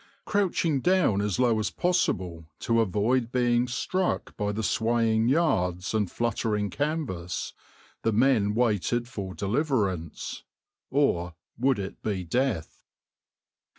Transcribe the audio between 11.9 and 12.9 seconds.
be death?